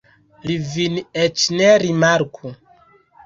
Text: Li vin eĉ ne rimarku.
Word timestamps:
Li 0.45 0.53
vin 0.69 0.95
eĉ 1.25 1.45
ne 1.59 1.69
rimarku. 1.83 2.55